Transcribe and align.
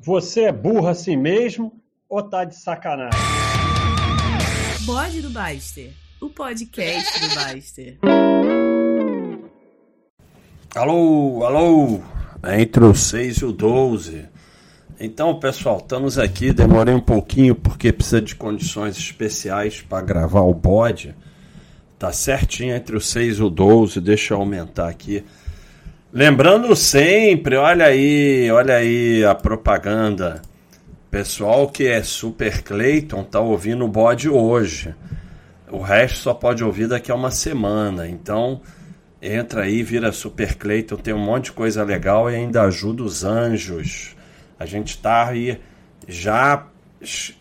Você 0.00 0.42
é 0.42 0.52
burro 0.52 0.86
assim 0.86 1.16
mesmo 1.16 1.72
ou 2.08 2.22
tá 2.22 2.44
de 2.44 2.54
sacanagem? 2.54 3.18
Bode 4.86 5.20
do 5.20 5.28
Baster, 5.28 5.90
o 6.20 6.30
podcast 6.30 7.20
do 7.20 7.34
Baster. 7.34 7.98
Alô, 10.72 11.44
alô, 11.44 12.00
entre 12.56 12.84
o 12.84 12.94
6 12.94 13.38
e 13.38 13.44
o 13.44 13.52
12. 13.52 14.28
Então, 15.00 15.40
pessoal, 15.40 15.78
estamos 15.78 16.16
aqui. 16.16 16.52
Demorei 16.52 16.94
um 16.94 17.00
pouquinho 17.00 17.56
porque 17.56 17.92
precisa 17.92 18.22
de 18.22 18.36
condições 18.36 18.96
especiais 18.96 19.82
para 19.82 20.00
gravar 20.00 20.42
o 20.42 20.54
bode. 20.54 21.12
Tá 21.98 22.12
certinho 22.12 22.72
entre 22.72 22.96
o 22.96 23.00
6 23.00 23.38
e 23.38 23.42
o 23.42 23.50
12. 23.50 24.00
Deixa 24.00 24.34
eu 24.34 24.38
aumentar 24.38 24.88
aqui. 24.88 25.24
Lembrando 26.10 26.74
sempre, 26.74 27.54
olha 27.56 27.84
aí, 27.84 28.50
olha 28.50 28.76
aí 28.76 29.22
a 29.26 29.34
propaganda. 29.34 30.40
Pessoal 31.10 31.68
que 31.68 31.86
é 31.86 32.02
Super 32.02 32.62
Clayton 32.62 33.22
tá 33.22 33.40
ouvindo 33.40 33.84
o 33.84 33.88
bode 33.88 34.26
hoje. 34.26 34.94
O 35.70 35.82
resto 35.82 36.20
só 36.20 36.32
pode 36.32 36.64
ouvir 36.64 36.88
daqui 36.88 37.12
a 37.12 37.14
uma 37.14 37.30
semana. 37.30 38.08
Então, 38.08 38.62
entra 39.20 39.64
aí, 39.64 39.82
vira 39.82 40.10
Super 40.10 40.54
Clayton, 40.54 40.96
tem 40.96 41.12
um 41.12 41.22
monte 41.22 41.46
de 41.46 41.52
coisa 41.52 41.84
legal 41.84 42.30
e 42.30 42.36
ainda 42.36 42.62
ajuda 42.62 43.02
os 43.02 43.22
anjos. 43.22 44.16
A 44.58 44.64
gente 44.64 44.92
está 44.92 45.28
aí, 45.28 45.60
já 46.08 46.68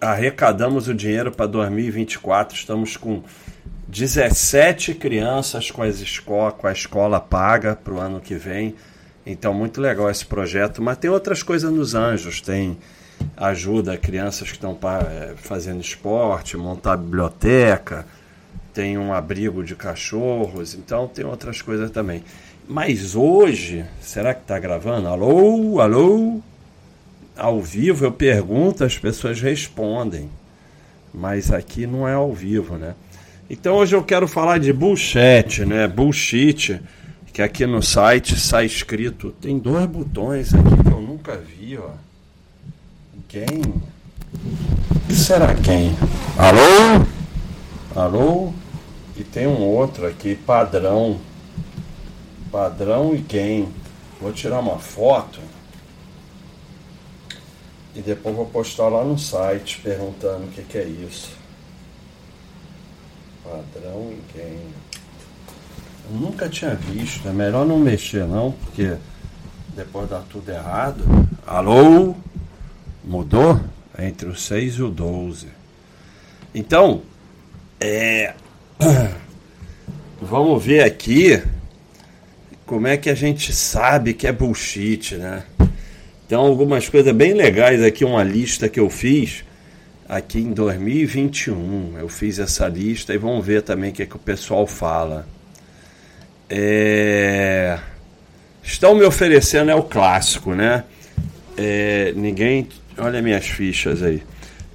arrecadamos 0.01 0.89
o 0.89 0.93
dinheiro 0.93 1.31
para 1.31 1.45
2024, 1.45 2.57
estamos 2.57 2.97
com 2.97 3.23
17 3.87 4.93
crianças 4.95 5.71
com, 5.71 5.81
as 5.81 6.01
escola, 6.01 6.51
com 6.51 6.67
a 6.67 6.71
escola 6.71 7.19
paga 7.19 7.75
para 7.75 7.93
o 7.93 7.99
ano 7.99 8.19
que 8.19 8.35
vem. 8.35 8.75
Então, 9.25 9.53
muito 9.53 9.79
legal 9.81 10.09
esse 10.09 10.25
projeto. 10.25 10.81
Mas 10.81 10.97
tem 10.97 11.09
outras 11.09 11.43
coisas 11.43 11.71
nos 11.71 11.95
anjos, 11.95 12.41
tem 12.41 12.77
ajuda 13.35 13.93
a 13.93 13.97
crianças 13.97 14.49
que 14.49 14.55
estão 14.55 14.77
é, 15.09 15.33
fazendo 15.35 15.81
esporte, 15.81 16.55
montar 16.55 16.97
biblioteca, 16.97 18.05
tem 18.73 18.97
um 18.97 19.13
abrigo 19.13 19.63
de 19.63 19.75
cachorros, 19.75 20.75
então 20.75 21.07
tem 21.07 21.25
outras 21.25 21.61
coisas 21.61 21.89
também. 21.89 22.23
Mas 22.67 23.15
hoje, 23.15 23.85
será 24.01 24.33
que 24.33 24.41
está 24.41 24.59
gravando? 24.59 25.07
Alô, 25.07 25.79
alô? 25.79 26.41
ao 27.37 27.61
vivo 27.61 28.05
eu 28.05 28.11
pergunto, 28.11 28.83
as 28.83 28.97
pessoas 28.97 29.39
respondem. 29.39 30.29
Mas 31.13 31.51
aqui 31.51 31.87
não 31.87 32.07
é 32.07 32.13
ao 32.13 32.33
vivo, 32.33 32.75
né? 32.75 32.95
Então 33.49 33.75
hoje 33.75 33.95
eu 33.95 34.03
quero 34.03 34.27
falar 34.27 34.59
de 34.59 34.73
bullshit, 34.73 35.63
né? 35.65 35.87
Bullshit, 35.87 36.81
que 37.31 37.41
aqui 37.41 37.65
no 37.65 37.81
site 37.81 38.37
sai 38.37 38.65
escrito. 38.65 39.31
Tem 39.39 39.57
dois 39.57 39.85
botões 39.85 40.53
aqui 40.53 40.83
que 40.83 40.91
eu 40.91 41.01
nunca 41.01 41.37
vi, 41.37 41.77
ó. 41.77 41.91
Quem? 43.29 43.61
que 45.07 45.15
será 45.15 45.55
quem? 45.55 45.95
Alô? 46.37 47.05
Alô? 47.95 48.53
E 49.15 49.23
tem 49.23 49.47
um 49.47 49.61
outro 49.61 50.05
aqui, 50.05 50.35
padrão. 50.35 51.19
Padrão 52.51 53.15
e 53.15 53.21
quem? 53.21 53.69
Vou 54.19 54.33
tirar 54.33 54.59
uma 54.59 54.77
foto 54.77 55.39
e 57.95 58.01
depois 58.01 58.35
vou 58.35 58.45
postar 58.45 58.89
lá 58.89 59.03
no 59.03 59.17
site 59.17 59.79
perguntando 59.81 60.45
o 60.45 60.47
que, 60.49 60.63
que 60.63 60.77
é 60.77 60.83
isso. 60.83 61.36
Padrão 63.47 64.11
e 64.11 64.33
quem? 64.33 64.59
Eu 66.09 66.19
nunca 66.19 66.49
tinha 66.49 66.75
visto, 66.75 67.27
é 67.27 67.31
melhor 67.31 67.65
não 67.65 67.79
mexer 67.79 68.25
não, 68.25 68.51
porque 68.51 68.95
depois 69.73 70.09
dá 70.09 70.19
tudo 70.19 70.49
errado. 70.51 71.03
Alô? 71.45 72.13
Mudou? 73.03 73.59
Entre 73.97 74.27
o 74.27 74.35
6 74.35 74.75
e 74.75 74.83
o 74.83 74.89
12. 74.89 75.47
Então, 76.53 77.01
é. 77.79 78.33
Vamos 80.21 80.63
ver 80.63 80.83
aqui 80.83 81.41
como 82.65 82.87
é 82.87 82.97
que 82.97 83.09
a 83.09 83.15
gente 83.15 83.53
sabe 83.53 84.13
que 84.13 84.27
é 84.27 84.31
bullshit, 84.31 85.15
né? 85.15 85.43
Então, 86.25 86.41
algumas 86.41 86.89
coisas 86.89 87.15
bem 87.15 87.33
legais 87.33 87.81
aqui, 87.81 88.03
uma 88.03 88.23
lista 88.23 88.67
que 88.67 88.79
eu 88.79 88.89
fiz 88.89 89.45
aqui 90.07 90.39
em 90.39 90.53
2021. 90.53 91.97
Eu 91.99 92.07
fiz 92.07 92.39
essa 92.39 92.67
lista 92.67 93.13
e 93.13 93.17
vamos 93.17 93.45
ver 93.45 93.61
também 93.61 93.91
o 93.91 93.93
que, 93.93 94.03
é 94.03 94.05
que 94.05 94.15
o 94.15 94.19
pessoal 94.19 94.65
fala. 94.65 95.27
É... 96.49 97.77
Estão 98.63 98.95
me 98.95 99.03
oferecendo, 99.03 99.71
é 99.71 99.75
o 99.75 99.83
clássico, 99.83 100.53
né? 100.53 100.83
É... 101.57 102.13
Ninguém. 102.15 102.69
Olha 102.97 103.21
minhas 103.21 103.45
fichas 103.45 104.01
aí. 104.01 104.23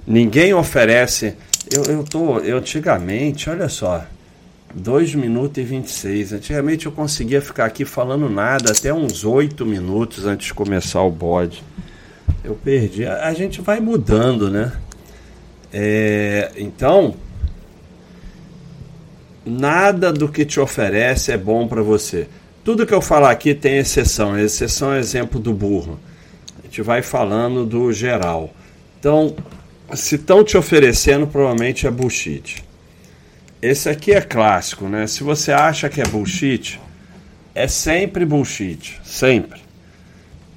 Ninguém 0.06 0.52
oferece. 0.52 1.34
Eu, 1.70 1.84
eu 1.84 2.04
tô. 2.04 2.38
Eu 2.40 2.58
antigamente, 2.58 3.48
olha 3.48 3.68
só. 3.68 4.04
2 4.74 5.14
minutos 5.14 5.58
e 5.58 5.64
26. 5.64 6.32
Antigamente 6.32 6.86
eu 6.86 6.92
conseguia 6.92 7.42
ficar 7.42 7.66
aqui 7.66 7.84
falando 7.84 8.28
nada 8.30 8.72
até 8.72 8.92
uns 8.92 9.22
8 9.22 9.66
minutos 9.66 10.24
antes 10.24 10.46
de 10.46 10.54
começar 10.54 11.02
o 11.02 11.10
bode. 11.10 11.62
Eu 12.42 12.54
perdi. 12.54 13.04
A, 13.04 13.28
a 13.28 13.34
gente 13.34 13.60
vai 13.60 13.80
mudando, 13.80 14.50
né? 14.50 14.72
É, 15.72 16.52
então, 16.56 17.14
nada 19.44 20.12
do 20.12 20.28
que 20.28 20.44
te 20.44 20.60
oferece 20.60 21.32
é 21.32 21.36
bom 21.36 21.66
para 21.66 21.82
você. 21.82 22.28
Tudo 22.64 22.86
que 22.86 22.94
eu 22.94 23.00
falar 23.00 23.30
aqui 23.30 23.54
tem 23.54 23.78
exceção. 23.78 24.34
A 24.34 24.42
exceção 24.42 24.92
é 24.92 24.98
exemplo 24.98 25.40
do 25.40 25.52
burro. 25.52 25.98
A 26.60 26.66
gente 26.66 26.82
vai 26.82 27.02
falando 27.02 27.64
do 27.64 27.92
geral. 27.92 28.54
Então, 29.00 29.34
se 29.94 30.14
estão 30.14 30.44
te 30.44 30.56
oferecendo, 30.56 31.26
provavelmente 31.26 31.86
é 31.86 31.90
bullshit. 31.90 32.64
Esse 33.60 33.88
aqui 33.88 34.12
é 34.12 34.20
clássico, 34.20 34.86
né? 34.86 35.06
Se 35.06 35.22
você 35.22 35.52
acha 35.52 35.88
que 35.88 36.00
é 36.00 36.04
bullshit, 36.04 36.80
é 37.54 37.66
sempre 37.66 38.24
bullshit. 38.24 39.00
Sempre. 39.04 39.60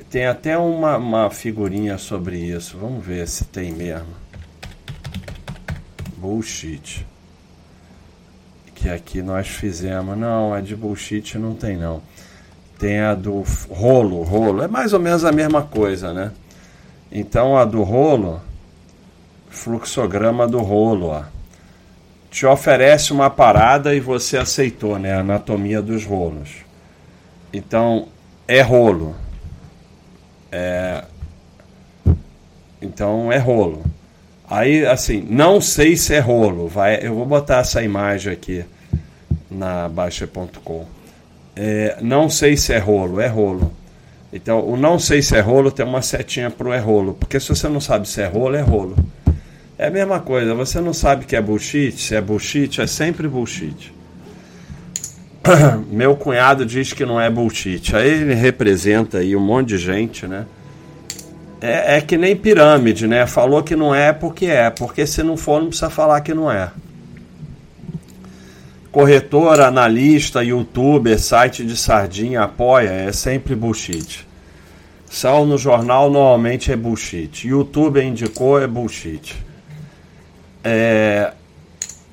Tem 0.09 0.25
até 0.25 0.57
uma, 0.57 0.97
uma 0.97 1.29
figurinha 1.29 1.97
sobre 1.97 2.37
isso. 2.37 2.77
Vamos 2.77 3.05
ver 3.05 3.27
se 3.27 3.45
tem 3.45 3.71
mesmo. 3.71 4.24
Bullshit. 6.25 7.05
Que 8.73 8.89
aqui 8.89 9.21
nós 9.21 9.47
fizemos. 9.47 10.17
Não, 10.17 10.53
a 10.53 10.61
de 10.61 10.75
bullshit 10.75 11.37
não 11.37 11.55
tem 11.55 11.77
não. 11.77 12.01
Tem 12.77 12.99
a 12.99 13.15
do 13.15 13.43
rolo. 13.69 14.23
Rolo 14.23 14.61
é 14.61 14.67
mais 14.67 14.91
ou 14.93 14.99
menos 14.99 15.23
a 15.23 15.31
mesma 15.31 15.63
coisa, 15.63 16.13
né? 16.13 16.31
Então 17.11 17.57
a 17.57 17.63
do 17.63 17.83
rolo, 17.83 18.41
fluxograma 19.49 20.47
do 20.47 20.59
rolo, 20.59 21.07
ó 21.07 21.23
te 22.35 22.45
oferece 22.45 23.13
uma 23.13 23.29
parada 23.29 23.95
e 23.95 24.01
você 24.01 24.37
aceitou, 24.37 24.99
né? 24.99 25.13
A 25.13 25.21
anatomia 25.21 25.81
dos 25.81 26.03
rolos. 26.03 26.49
Então, 27.53 28.09
é 28.45 28.61
rolo. 28.61 29.15
É... 30.51 31.05
Então, 32.81 33.31
é 33.31 33.37
rolo. 33.37 33.81
Aí, 34.49 34.85
assim, 34.85 35.25
não 35.29 35.59
sei 35.59 35.97
se 35.97 36.13
é 36.13 36.19
rolo. 36.19 36.67
Vai, 36.67 36.99
eu 37.01 37.15
vou 37.15 37.25
botar 37.25 37.59
essa 37.59 37.81
imagem 37.81 38.31
aqui 38.31 38.63
na 39.49 39.89
Baixa.com. 39.89 40.85
É, 41.55 41.97
não 42.01 42.29
sei 42.29 42.57
se 42.57 42.73
é 42.73 42.77
rolo, 42.77 43.19
é 43.19 43.27
rolo. 43.27 43.71
Então, 44.31 44.59
o 44.67 44.75
não 44.75 44.99
sei 44.99 45.21
se 45.21 45.35
é 45.35 45.39
rolo 45.39 45.71
tem 45.71 45.85
uma 45.85 46.01
setinha 46.01 46.51
pro 46.51 46.73
é 46.73 46.79
rolo. 46.79 47.13
Porque 47.13 47.39
se 47.39 47.49
você 47.49 47.67
não 47.69 47.79
sabe 47.79 48.07
se 48.07 48.21
é 48.21 48.27
rolo, 48.27 48.55
é 48.55 48.61
rolo. 48.61 48.95
É 49.77 49.87
a 49.87 49.91
mesma 49.91 50.19
coisa, 50.19 50.53
você 50.53 50.79
não 50.79 50.93
sabe 50.93 51.25
que 51.25 51.35
é 51.35 51.41
bullshit, 51.41 51.99
se 51.99 52.15
é 52.15 52.21
bullshit, 52.21 52.79
é 52.79 52.87
sempre 52.87 53.27
bullshit. 53.27 53.93
Meu 55.91 56.15
cunhado 56.15 56.65
diz 56.65 56.93
que 56.93 57.05
não 57.05 57.19
é 57.19 57.29
bullshit. 57.29 57.95
Aí 57.95 58.09
ele 58.09 58.33
representa 58.33 59.17
aí 59.17 59.35
um 59.35 59.41
monte 59.41 59.69
de 59.69 59.77
gente, 59.77 60.25
né? 60.27 60.45
É, 61.65 61.97
é 61.97 62.01
que 62.01 62.17
nem 62.17 62.35
pirâmide, 62.35 63.07
né? 63.07 63.25
Falou 63.25 63.63
que 63.63 63.75
não 63.75 63.93
é 63.93 64.13
porque 64.13 64.45
é, 64.45 64.69
porque 64.69 65.05
se 65.07 65.23
não 65.23 65.35
for, 65.37 65.59
não 65.61 65.69
precisa 65.69 65.89
falar 65.89 66.21
que 66.21 66.33
não 66.33 66.51
é. 66.51 66.71
Corretor, 68.91 69.59
analista, 69.59 70.43
youtuber, 70.43 71.19
site 71.19 71.65
de 71.65 71.75
sardinha, 71.75 72.43
apoia, 72.43 72.89
é 72.89 73.11
sempre 73.11 73.55
bullshit. 73.55 74.25
Sal 75.09 75.45
no 75.45 75.57
jornal 75.57 76.09
normalmente 76.09 76.71
é 76.71 76.75
bullshit. 76.75 77.47
Youtuber 77.47 78.03
indicou 78.03 78.61
é 78.61 78.67
bullshit 78.67 79.35
é, 80.65 81.31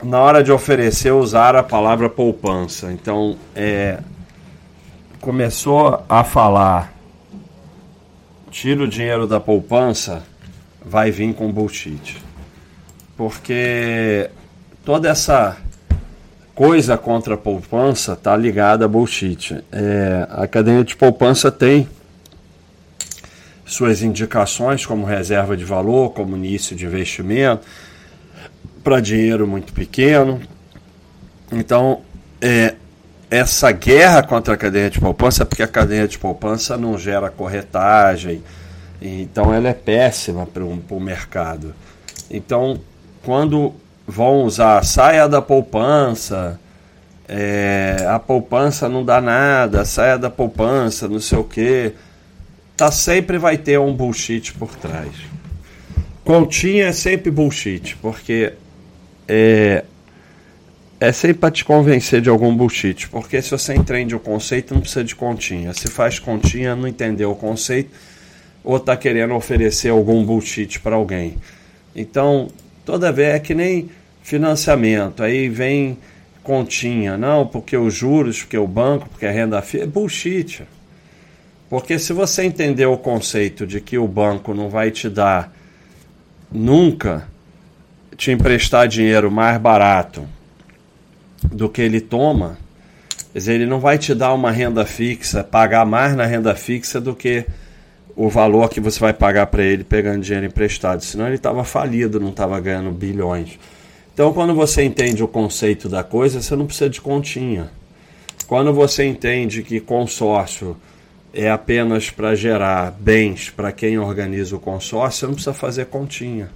na 0.03 0.21
hora 0.21 0.44
de 0.44 0.53
oferecer, 0.53 1.11
usar 1.11 1.56
a 1.56 1.62
palavra 1.62 2.11
poupança. 2.11 2.93
Então, 2.93 3.37
é, 3.56 3.99
começou 5.19 6.05
a 6.06 6.23
falar, 6.23 6.92
tira 8.53 8.85
o 8.85 8.87
dinheiro 8.87 9.27
da 9.27 9.41
poupança, 9.41 10.23
vai 10.85 11.11
vir 11.11 11.35
com 11.35 11.51
bullshit. 11.51 12.19
Porque 13.17 14.29
toda 14.85 15.09
essa 15.09 15.57
coisa 16.55 16.99
contra 16.99 17.35
a 17.35 17.39
poupança 17.39 18.13
está 18.13 18.37
ligada 18.37 18.85
a 18.85 18.89
bullshit. 18.89 19.65
É, 19.73 20.27
a 20.29 20.43
academia 20.43 20.85
de 20.85 20.95
poupança 20.95 21.51
tem 21.51 21.89
suas 23.65 24.03
indicações 24.03 24.85
como 24.85 25.07
reserva 25.07 25.57
de 25.57 25.65
valor, 25.65 26.11
como 26.11 26.37
início 26.37 26.77
de 26.77 26.85
investimento, 26.85 27.67
para 28.85 29.01
dinheiro 29.01 29.47
muito 29.47 29.73
pequeno. 29.73 30.43
Então, 31.51 32.03
é, 32.39 32.75
essa 33.32 33.73
guerra 33.73 34.23
contra 34.23 34.52
a 34.52 34.56
cadeia 34.58 34.90
de 34.90 35.00
poupança, 35.00 35.46
porque 35.46 35.62
a 35.62 35.67
cadeia 35.67 36.06
de 36.06 36.19
poupança 36.19 36.76
não 36.76 36.99
gera 36.99 37.31
corretagem, 37.31 38.43
então 39.00 39.55
ela 39.55 39.70
é 39.70 39.73
péssima 39.73 40.44
para 40.44 40.62
o 40.62 41.00
mercado. 41.00 41.75
Então, 42.31 42.79
quando 43.25 43.73
vão 44.06 44.43
usar 44.43 44.84
saia 44.84 45.26
da 45.26 45.40
poupança, 45.40 46.61
é, 47.26 48.05
a 48.06 48.19
poupança 48.19 48.87
não 48.87 49.02
dá 49.02 49.19
nada, 49.19 49.82
saia 49.87 50.19
da 50.19 50.29
poupança, 50.29 51.08
não 51.08 51.19
sei 51.19 51.38
o 51.38 51.44
que, 51.44 51.94
tá 52.76 52.90
sempre 52.90 53.38
vai 53.38 53.56
ter 53.56 53.81
um 53.81 53.94
bullshit 53.94 54.52
por 54.52 54.76
trás. 54.76 55.11
Continha 56.23 56.88
é 56.88 56.93
sempre 56.93 57.31
bullshit, 57.31 57.96
porque 57.96 58.52
é, 59.26 59.87
é 61.03 61.11
sempre 61.11 61.39
para 61.39 61.51
te 61.51 61.65
convencer 61.65 62.21
de 62.21 62.29
algum 62.29 62.55
bullshit, 62.55 63.09
porque 63.09 63.43
se 63.43 63.51
você 63.51 63.75
entende 63.75 64.15
o 64.15 64.21
conceito, 64.21 64.73
não 64.73 64.81
precisa 64.81 65.03
de 65.03 65.17
continha. 65.17 65.75
Se 65.75 65.89
faz 65.89 66.21
continha, 66.21 66.77
não 66.77 66.87
entendeu 66.87 67.33
o 67.33 67.35
conceito, 67.35 67.91
ou 68.63 68.77
está 68.77 68.97
querendo 68.97 69.35
oferecer 69.35 69.89
algum 69.89 70.25
bullshit 70.25 70.79
para 70.79 70.95
alguém. 70.95 71.39
Então, 71.93 72.47
toda 72.85 73.11
vez 73.11 73.35
é 73.35 73.41
que 73.41 73.53
nem 73.53 73.91
financiamento, 74.23 75.25
aí 75.25 75.49
vem 75.49 75.99
continha, 76.41 77.19
não, 77.19 77.49
porque 77.49 77.77
os 77.77 77.93
juros, 77.93 78.43
porque 78.43 78.57
o 78.57 78.69
banco, 78.69 79.09
porque 79.09 79.27
a 79.27 79.33
renda 79.33 79.61
fixa, 79.61 79.83
é 79.83 79.89
bullshit. 79.89 80.63
Porque 81.69 81.99
se 81.99 82.13
você 82.13 82.45
entender 82.45 82.87
o 82.87 82.97
conceito 82.97 83.67
de 83.67 83.81
que 83.81 83.99
o 83.99 84.07
banco 84.07 84.55
não 84.55 84.69
vai 84.69 84.93
te 84.93 85.09
dar 85.09 85.53
nunca 86.49 87.27
te 88.17 88.31
emprestar 88.31 88.87
dinheiro 88.87 89.33
mais 89.33 89.61
barato 89.61 90.25
do 91.50 91.69
que 91.69 91.83
ele 91.83 92.00
toma, 92.00 92.59
dizer, 93.35 93.55
ele 93.55 93.67
não 93.67 93.81
vai 93.81 93.99
te 93.99 94.15
dar 94.15 94.33
uma 94.35 94.50
renda 94.50 94.85
fixa, 94.85 95.43
pagar 95.43 95.87
mais 95.87 96.15
na 96.15 96.27
renda 96.27 96.55
fixa 96.55 97.00
do 97.00 97.15
que 97.15 97.44
o 98.15 98.29
valor 98.29 98.69
que 98.69 98.81
você 98.81 99.00
vai 99.00 99.12
pagar 99.12 99.47
para 99.47 99.62
ele 99.62 99.85
pegando 99.85 100.23
dinheiro 100.23 100.47
emprestado. 100.47 101.03
Senão 101.03 101.27
ele 101.27 101.37
estava 101.37 101.65
falido, 101.65 102.21
não 102.21 102.29
estava 102.29 102.61
ganhando 102.61 102.91
bilhões. 102.91 103.59
Então, 104.12 104.33
quando 104.33 104.55
você 104.55 104.83
entende 104.83 105.23
o 105.25 105.29
conceito 105.29 105.89
da 105.89 106.05
coisa, 106.05 106.43
você 106.43 106.55
não 106.55 106.67
precisa 106.67 106.91
de 106.91 107.00
continha. 107.00 107.71
Quando 108.47 108.73
você 108.73 109.06
entende 109.06 109.62
que 109.62 109.81
consórcio 109.81 110.77
é 111.33 111.50
apenas 111.50 112.11
para 112.11 112.35
gerar 112.35 112.91
bens 112.91 113.49
para 113.49 113.73
quem 113.73 113.99
organiza 113.99 114.55
o 114.55 114.61
consórcio, 114.61 115.21
você 115.21 115.27
não 115.27 115.35
precisa 115.35 115.55
fazer 115.55 115.87
continha. 115.87 116.50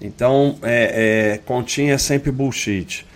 Então, 0.00 0.56
é, 0.62 1.34
é, 1.34 1.38
continha 1.38 1.94
é 1.94 1.98
sempre 1.98 2.30
bullshit. 2.30 3.06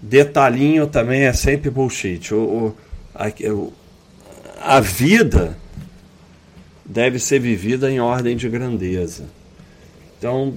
Detalhinho 0.00 0.86
também 0.86 1.22
é 1.22 1.32
sempre 1.32 1.68
bullshit. 1.68 2.32
O, 2.32 2.38
o, 2.38 2.76
a, 3.14 4.76
a 4.76 4.80
vida 4.80 5.58
deve 6.84 7.18
ser 7.18 7.40
vivida 7.40 7.90
em 7.90 7.98
ordem 7.98 8.36
de 8.36 8.48
grandeza. 8.48 9.24
Então, 10.16 10.54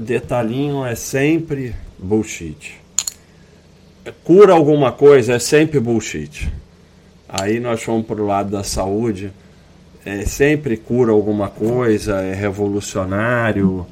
detalhinho 0.00 0.84
é 0.84 0.96
sempre 0.96 1.74
bullshit. 1.98 2.80
Cura 4.24 4.52
alguma 4.52 4.90
coisa 4.90 5.34
é 5.34 5.38
sempre 5.38 5.78
bullshit. 5.78 6.52
Aí 7.28 7.60
nós 7.60 7.82
fomos 7.82 8.04
para 8.04 8.20
o 8.20 8.26
lado 8.26 8.50
da 8.50 8.64
saúde. 8.64 9.32
É, 10.04 10.24
sempre 10.24 10.76
cura 10.76 11.12
alguma 11.12 11.48
coisa, 11.48 12.20
é 12.20 12.34
revolucionário 12.34 13.86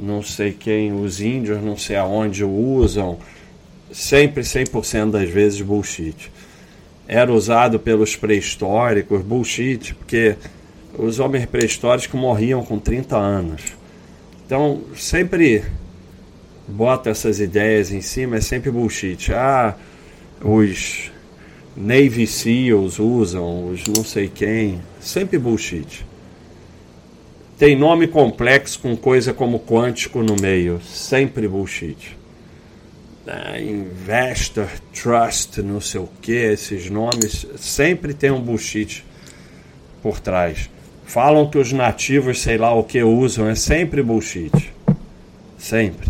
não 0.00 0.22
sei 0.22 0.52
quem, 0.52 0.92
os 0.92 1.20
índios, 1.20 1.62
não 1.62 1.76
sei 1.76 1.96
aonde 1.96 2.44
usam, 2.44 3.18
sempre 3.92 4.42
100% 4.42 5.10
das 5.10 5.28
vezes 5.28 5.60
bullshit. 5.60 6.30
Era 7.06 7.32
usado 7.32 7.78
pelos 7.78 8.16
pré-históricos, 8.16 9.20
bullshit, 9.22 9.94
porque 9.94 10.36
os 10.96 11.18
homens 11.18 11.46
pré-históricos 11.46 12.18
morriam 12.18 12.64
com 12.64 12.78
30 12.78 13.16
anos. 13.16 13.62
Então, 14.46 14.82
sempre 14.96 15.64
bota 16.66 17.10
essas 17.10 17.40
ideias 17.40 17.92
em 17.92 18.00
cima, 18.00 18.36
é 18.36 18.40
sempre 18.40 18.70
bullshit. 18.70 19.32
Ah, 19.32 19.76
os 20.42 21.10
Navy 21.76 22.26
SEALs 22.26 22.98
usam, 22.98 23.68
os 23.68 23.84
não 23.86 24.04
sei 24.04 24.28
quem, 24.28 24.80
sempre 25.00 25.38
bullshit. 25.38 26.04
Tem 27.60 27.76
nome 27.76 28.06
complexo 28.06 28.80
com 28.80 28.96
coisa 28.96 29.34
como 29.34 29.60
quântico 29.60 30.22
no 30.22 30.34
meio. 30.34 30.80
Sempre 30.80 31.46
bullshit. 31.46 32.16
Uh, 33.26 33.60
investor, 33.60 34.66
trust, 34.94 35.60
não 35.60 35.78
sei 35.78 36.00
o 36.00 36.08
que, 36.22 36.32
esses 36.32 36.88
nomes. 36.88 37.46
Sempre 37.56 38.14
tem 38.14 38.30
um 38.30 38.40
bullshit 38.40 39.04
por 40.02 40.20
trás. 40.20 40.70
Falam 41.04 41.50
que 41.50 41.58
os 41.58 41.70
nativos, 41.70 42.40
sei 42.40 42.56
lá 42.56 42.72
o 42.72 42.82
que 42.82 43.02
usam, 43.02 43.46
é 43.46 43.54
sempre 43.54 44.02
bullshit. 44.02 44.72
Sempre. 45.58 46.08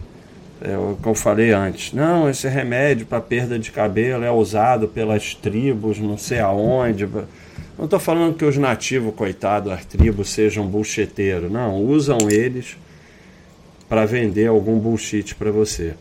É 0.62 0.79
o 0.79 0.97
que 1.02 1.08
eu 1.08 1.17
falei 1.17 1.50
antes. 1.50 1.93
Não, 1.93 2.31
esse 2.31 2.47
remédio 2.47 3.06
para 3.06 3.20
perda 3.20 3.58
de 3.58 3.73
cabelo 3.73 4.23
é 4.23 4.31
usado 4.31 4.87
pelas 4.87 5.35
tribos, 5.35 5.99
não 5.99 6.17
sei 6.17 6.38
aonde. 6.38 7.08
Não 7.81 7.87
estou 7.87 7.99
falando 7.99 8.37
que 8.37 8.44
os 8.44 8.59
nativos, 8.59 9.15
coitados, 9.15 9.73
as 9.73 9.87
tribos, 9.87 10.29
sejam 10.29 10.67
bullshiteiros. 10.67 11.50
Não, 11.50 11.82
usam 11.82 12.29
eles 12.29 12.77
para 13.88 14.05
vender 14.05 14.49
algum 14.49 14.79
bullshit 14.79 15.35
para 15.35 15.50
você. 15.50 15.94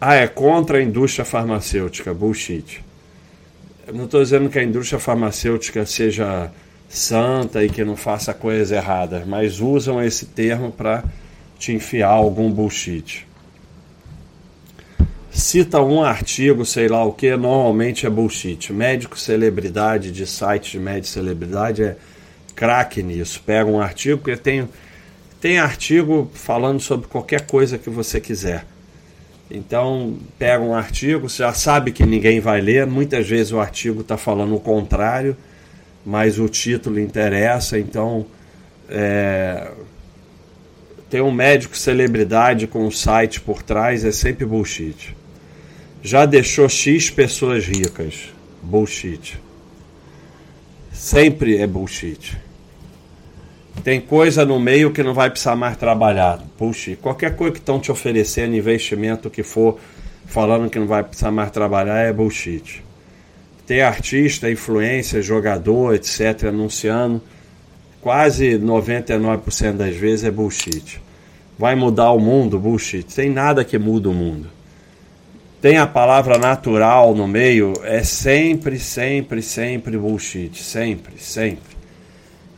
Ah, 0.00 0.14
é 0.14 0.28
contra 0.28 0.78
a 0.78 0.82
indústria 0.82 1.24
farmacêutica, 1.24 2.14
bullshit. 2.14 2.80
Não 3.92 4.04
estou 4.04 4.22
dizendo 4.22 4.48
que 4.48 4.56
a 4.56 4.62
indústria 4.62 5.00
farmacêutica 5.00 5.84
seja 5.84 6.52
santa 6.88 7.64
e 7.64 7.68
que 7.68 7.84
não 7.84 7.96
faça 7.96 8.32
coisas 8.32 8.70
erradas, 8.70 9.26
mas 9.26 9.58
usam 9.58 10.00
esse 10.00 10.26
termo 10.26 10.70
para 10.70 11.02
te 11.58 11.72
enfiar 11.72 12.10
algum 12.10 12.52
bullshit 12.52 13.25
cita 15.36 15.82
um 15.82 16.02
artigo, 16.02 16.64
sei 16.64 16.88
lá 16.88 17.04
o 17.04 17.12
que, 17.12 17.36
normalmente 17.36 18.06
é 18.06 18.10
bullshit. 18.10 18.72
Médico 18.72 19.18
celebridade 19.18 20.10
de 20.10 20.26
site 20.26 20.72
de 20.72 20.78
médico 20.78 21.08
celebridade 21.08 21.82
é 21.82 21.96
craque 22.54 23.02
nisso. 23.02 23.42
Pega 23.44 23.68
um 23.68 23.78
artigo, 23.78 24.18
porque 24.22 24.36
tem, 24.36 24.66
tem 25.38 25.58
artigo 25.58 26.30
falando 26.32 26.80
sobre 26.80 27.06
qualquer 27.06 27.42
coisa 27.42 27.76
que 27.76 27.90
você 27.90 28.18
quiser. 28.18 28.64
Então, 29.50 30.16
pega 30.38 30.64
um 30.64 30.74
artigo, 30.74 31.28
você 31.28 31.42
já 31.42 31.52
sabe 31.52 31.92
que 31.92 32.04
ninguém 32.04 32.40
vai 32.40 32.60
ler, 32.60 32.86
muitas 32.86 33.28
vezes 33.28 33.52
o 33.52 33.60
artigo 33.60 34.00
está 34.00 34.16
falando 34.16 34.56
o 34.56 34.60
contrário, 34.60 35.36
mas 36.04 36.38
o 36.38 36.48
título 36.48 36.98
interessa, 36.98 37.78
então 37.78 38.26
é, 38.88 39.70
tem 41.10 41.20
um 41.20 41.30
médico 41.30 41.76
celebridade 41.76 42.66
com 42.66 42.86
um 42.86 42.90
site 42.90 43.40
por 43.40 43.62
trás, 43.62 44.04
é 44.04 44.10
sempre 44.10 44.44
bullshit 44.44 45.14
já 46.02 46.24
deixou 46.24 46.68
X 46.68 47.10
pessoas 47.10 47.66
ricas. 47.66 48.32
Bullshit. 48.62 49.38
Sempre 50.92 51.58
é 51.58 51.66
bullshit. 51.66 52.36
Tem 53.84 54.00
coisa 54.00 54.44
no 54.44 54.58
meio 54.58 54.90
que 54.90 55.02
não 55.02 55.14
vai 55.14 55.30
precisar 55.30 55.56
mais 55.56 55.76
trabalhar. 55.76 56.42
Bullshit. 56.58 56.96
Qualquer 56.96 57.36
coisa 57.36 57.52
que 57.52 57.58
estão 57.58 57.78
te 57.78 57.92
oferecendo, 57.92 58.56
investimento 58.56 59.30
que 59.30 59.42
for, 59.42 59.78
falando 60.26 60.70
que 60.70 60.78
não 60.78 60.86
vai 60.86 61.02
precisar 61.04 61.30
mais 61.30 61.50
trabalhar, 61.50 61.98
é 61.98 62.12
bullshit. 62.12 62.82
Tem 63.66 63.82
artista, 63.82 64.50
influência, 64.50 65.20
jogador, 65.20 65.94
etc., 65.94 66.44
anunciando. 66.48 67.20
Quase 68.00 68.58
99% 68.58 69.72
das 69.72 69.96
vezes 69.96 70.24
é 70.24 70.30
bullshit. 70.30 71.00
Vai 71.58 71.74
mudar 71.74 72.12
o 72.12 72.18
mundo? 72.18 72.58
Bullshit. 72.58 73.14
Tem 73.14 73.28
nada 73.28 73.64
que 73.64 73.78
muda 73.78 74.08
o 74.08 74.14
mundo 74.14 74.55
tem 75.60 75.78
a 75.78 75.86
palavra 75.86 76.38
natural 76.38 77.14
no 77.14 77.26
meio, 77.26 77.72
é 77.82 78.02
sempre, 78.02 78.78
sempre, 78.78 79.40
sempre 79.40 79.96
bullshit. 79.96 80.62
Sempre, 80.62 81.14
sempre. 81.18 81.76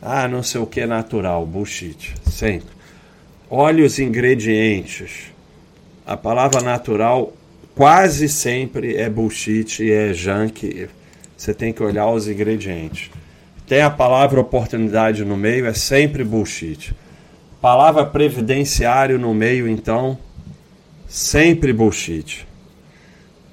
Ah, 0.01 0.27
não 0.27 0.43
sei 0.43 0.59
o 0.61 0.65
que 0.65 0.81
é 0.81 0.85
natural, 0.85 1.45
bullshit. 1.45 2.13
Sempre. 2.29 2.69
Olhe 3.49 3.83
os 3.83 3.99
ingredientes. 3.99 5.31
A 6.05 6.17
palavra 6.17 6.61
natural 6.61 7.33
quase 7.73 8.27
sempre 8.27 8.97
é 8.97 9.09
bullshit 9.09 9.91
é 9.91 10.13
junk. 10.13 10.89
Você 11.37 11.53
tem 11.53 11.71
que 11.71 11.81
olhar 11.81 12.09
os 12.11 12.27
ingredientes. 12.27 13.09
Tem 13.65 13.81
a 13.81 13.89
palavra 13.89 14.41
oportunidade 14.41 15.23
no 15.23 15.37
meio, 15.37 15.65
é 15.65 15.73
sempre 15.73 16.23
bullshit. 16.23 16.93
Palavra 17.61 18.05
previdenciário 18.05 19.17
no 19.17 19.33
meio, 19.33 19.67
então, 19.67 20.17
sempre 21.07 21.71
bullshit. 21.71 22.48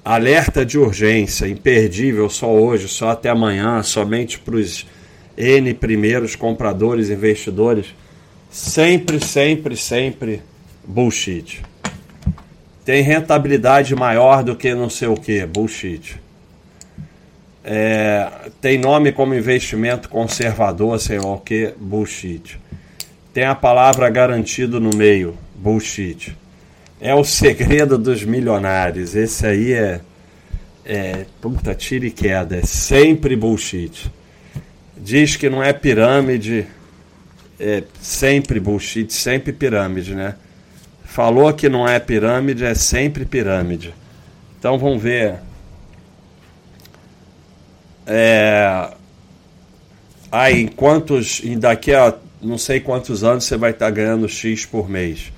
Alerta 0.09 0.65
de 0.65 0.79
urgência, 0.79 1.49
imperdível, 1.49 2.29
só 2.29 2.49
hoje, 2.49 2.87
só 2.87 3.09
até 3.09 3.27
amanhã, 3.27 3.83
somente 3.83 4.39
para 4.39 4.55
os 4.55 4.87
N 5.37 5.73
primeiros 5.73 6.33
compradores, 6.33 7.09
investidores, 7.09 7.87
sempre, 8.49 9.19
sempre, 9.19 9.75
sempre 9.75 10.41
bullshit. 10.85 11.61
Tem 12.85 13.03
rentabilidade 13.03 13.93
maior 13.97 14.45
do 14.45 14.55
que 14.55 14.73
não 14.73 14.89
sei 14.89 15.09
o 15.09 15.15
que, 15.15 15.45
bullshit. 15.45 16.17
É, 17.61 18.31
tem 18.61 18.77
nome 18.77 19.11
como 19.11 19.35
investimento 19.35 20.07
conservador, 20.07 20.97
sei 21.01 21.19
lá 21.19 21.33
o 21.33 21.41
que, 21.41 21.73
bullshit. 21.77 22.57
Tem 23.33 23.43
a 23.43 23.53
palavra 23.53 24.09
garantido 24.09 24.79
no 24.79 24.95
meio, 24.95 25.37
bullshit. 25.53 26.33
É 26.99 27.13
o 27.13 27.23
segredo 27.23 27.97
dos 27.97 28.23
milionários. 28.23 29.15
Esse 29.15 29.45
aí 29.45 29.73
é, 29.73 30.01
é 30.85 31.25
puta, 31.39 31.75
tira 31.75 32.07
e 32.07 32.11
queda, 32.11 32.57
é 32.57 32.63
sempre 32.63 33.35
bullshit. 33.35 34.11
Diz 34.97 35.35
que 35.35 35.49
não 35.49 35.61
é 35.63 35.71
pirâmide, 35.73 36.65
é 37.59 37.83
sempre 38.01 38.59
bullshit, 38.59 39.13
sempre 39.13 39.53
pirâmide, 39.53 40.15
né? 40.15 40.35
Falou 41.05 41.53
que 41.53 41.69
não 41.69 41.87
é 41.87 41.99
pirâmide, 41.99 42.65
é 42.65 42.73
sempre 42.73 43.25
pirâmide. 43.25 43.93
Então 44.59 44.77
vamos 44.77 45.01
ver. 45.01 45.35
É, 48.05 48.89
aí, 50.31 50.61
em 50.61 50.67
quantos. 50.67 51.41
Daqui 51.57 51.93
a 51.93 52.13
não 52.41 52.57
sei 52.57 52.79
quantos 52.79 53.23
anos 53.23 53.45
você 53.45 53.57
vai 53.57 53.71
estar 53.71 53.89
ganhando 53.89 54.27
X 54.29 54.65
por 54.65 54.89
mês. 54.89 55.31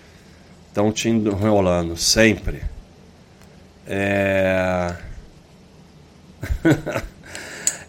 Estão 0.70 0.92
te 0.92 1.10
enrolando, 1.10 1.98
sempre. 1.98 2.62
É. 3.88 4.94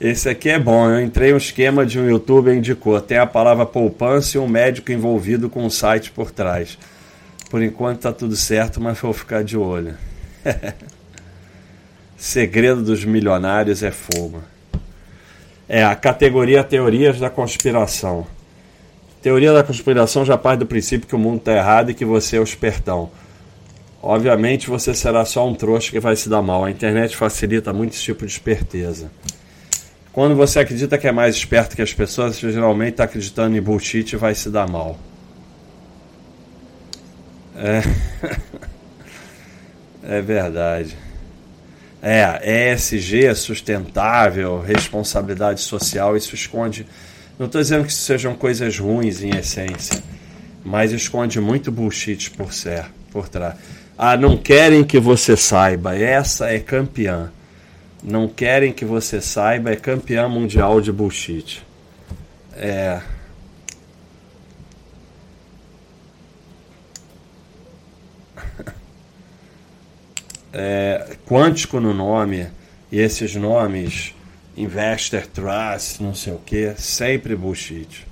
Esse 0.01 0.31
aqui 0.31 0.49
é 0.49 0.59
bom. 0.59 0.89
Eu 0.89 1.01
entrei 1.01 1.33
um 1.35 1.37
esquema 1.37 1.85
de 1.85 2.01
um 2.01 2.09
youtuber 2.09 2.57
indicou. 2.57 2.99
Tem 3.03 3.19
a 3.19 3.27
palavra 3.27 3.67
poupança 3.67 4.39
e 4.39 4.41
um 4.41 4.49
médico 4.49 4.91
envolvido 4.91 5.51
com 5.51 5.63
um 5.63 5.71
site 5.71 6.11
por 6.11 6.31
trás. 6.31 6.79
Por 7.51 7.63
enquanto 7.63 8.01
tá 8.01 8.13
tudo 8.13 8.35
certo, 8.35 8.81
mas 8.81 8.99
vou 8.99 9.13
ficar 9.13 9.45
de 9.45 9.59
olho. 9.59 9.95
Segredo 12.17 12.83
dos 12.83 13.05
milionários 13.05 13.83
é 13.83 13.91
fogo. 13.91 14.43
É 15.69 15.85
a 15.85 15.95
categoria 15.95 16.65
Teorias 16.65 17.21
da 17.21 17.29
Conspiração. 17.29 18.27
Teoria 19.23 19.53
da 19.53 19.63
conspiração 19.63 20.25
já 20.25 20.39
parte 20.39 20.61
do 20.61 20.67
princípio 20.67 21.07
que 21.07 21.15
o 21.15 21.19
mundo 21.19 21.39
está 21.39 21.53
errado 21.53 21.91
e 21.91 21.95
que 21.95 22.05
você 22.05 22.37
é 22.37 22.41
o 22.41 22.45
espertão. 22.45 23.11
Obviamente 24.03 24.71
você 24.71 24.95
será 24.95 25.25
só 25.27 25.47
um 25.47 25.55
trouxa 25.55 25.91
que 25.91 26.01
vai 26.01 26.17
se 26.17 26.29
dar 26.29 26.41
mal. 26.41 26.65
A 26.65 26.71
internet 26.71 27.15
facilita 27.15 27.73
muito 27.73 27.93
esse 27.93 28.03
tipo 28.03 28.25
de 28.25 28.33
esperteza. 28.33 29.11
Quando 30.13 30.35
você 30.35 30.61
acredita 30.61 30.97
que 30.97 31.07
é 31.07 31.13
mais 31.13 31.37
esperto 31.37 31.77
que 31.77 31.83
as 31.83 31.93
pessoas, 31.93 32.37
você 32.37 32.51
geralmente 32.51 32.93
está 32.93 33.05
acreditando 33.05 33.57
em 33.57 33.61
bullshit 33.61 34.13
e 34.13 34.17
vai 34.17 34.35
se 34.35 34.49
dar 34.49 34.69
mal. 34.69 34.99
É, 37.55 37.83
é 40.17 40.21
verdade. 40.23 40.97
É, 42.03 42.73
ESG, 42.73 43.35
sustentável, 43.35 44.61
responsabilidade 44.61 45.61
social, 45.61 46.17
isso 46.17 46.35
esconde. 46.35 46.87
Não 47.41 47.47
estou 47.47 47.61
dizendo 47.61 47.85
que 47.85 47.91
isso 47.91 48.03
sejam 48.03 48.37
coisas 48.37 48.79
ruins 48.79 49.21
em 49.25 49.31
essência, 49.31 50.01
mas 50.65 50.93
esconde 50.93 51.41
muito 51.41 51.73
bullshit 51.73 52.31
por 52.31 52.53
ser, 52.53 52.85
por 53.11 53.29
trás. 53.29 53.57
Ah, 53.99 54.17
não 54.17 54.37
querem 54.37 54.85
que 54.85 55.01
você 55.01 55.37
saiba, 55.37 55.97
essa 55.99 56.49
é 56.53 56.61
campeã 56.61 57.33
não 58.03 58.27
querem 58.29 58.73
que 58.73 58.85
você 58.85 59.21
saiba, 59.21 59.71
é 59.71 59.77
campeã 59.77 60.29
mundial 60.29 60.81
de 60.81 60.91
bullshit. 60.91 61.63
É. 62.55 63.01
é 70.53 71.17
quântico 71.27 71.79
no 71.79 71.93
nome 71.95 72.49
e 72.91 72.99
esses 72.99 73.35
nomes 73.35 74.15
Investor 74.61 75.27
Trust, 75.27 76.03
não 76.03 76.15
sei 76.15 76.33
o 76.33 76.39
que, 76.39 76.75
sempre 76.77 77.35
bullshit. 77.35 78.07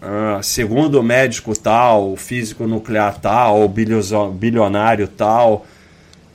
Ah, 0.00 0.40
segundo 0.42 1.00
o 1.00 1.02
médico 1.02 1.58
tal, 1.58 2.12
o 2.12 2.16
físico 2.16 2.66
nuclear 2.66 3.18
tal, 3.18 3.62
o 3.62 3.68
bilionário 3.68 5.08
tal, 5.08 5.66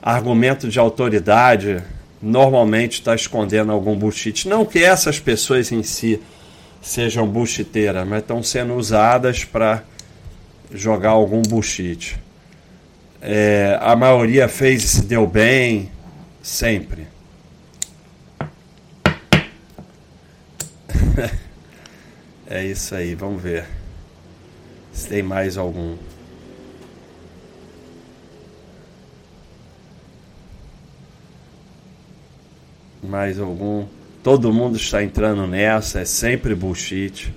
argumento 0.01 0.67
de 0.67 0.77
autoridade 0.79 1.81
normalmente 2.21 2.93
está 2.93 3.15
escondendo 3.15 3.71
algum 3.71 3.95
bullshit. 3.95 4.47
Não 4.47 4.65
que 4.65 4.83
essas 4.83 5.19
pessoas 5.19 5.71
em 5.71 5.83
si 5.83 6.21
sejam 6.81 7.27
bullshiteiras, 7.27 8.07
mas 8.07 8.21
estão 8.21 8.43
sendo 8.43 8.75
usadas 8.75 9.45
para 9.45 9.83
jogar 10.73 11.11
algum 11.11 11.41
bullshit. 11.41 12.19
É, 13.21 13.77
a 13.81 13.95
maioria 13.95 14.47
fez 14.47 14.83
e 14.83 14.87
se 14.87 15.05
deu 15.05 15.27
bem, 15.27 15.89
sempre. 16.41 17.07
é 22.47 22.65
isso 22.65 22.95
aí, 22.95 23.15
vamos 23.15 23.41
ver 23.41 23.65
se 24.91 25.07
tem 25.07 25.23
mais 25.23 25.57
algum. 25.57 25.97
mais 33.03 33.39
algum. 33.39 33.85
Todo 34.23 34.53
mundo 34.53 34.77
está 34.77 35.03
entrando 35.03 35.45
nessa, 35.47 36.01
é 36.01 36.05
sempre 36.05 36.55
bullshit. 36.55 37.33